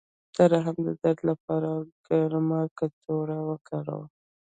د 0.35 0.37
رحم 0.51 0.75
د 0.85 0.87
درد 1.01 1.19
لپاره 1.29 1.69
ګرمه 2.07 2.61
کڅوړه 2.77 3.39
وکاروئ 3.49 4.07